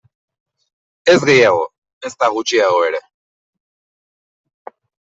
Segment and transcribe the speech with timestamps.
[1.15, 1.61] Ez gehiago,
[2.11, 3.05] ezta gutxiago ere.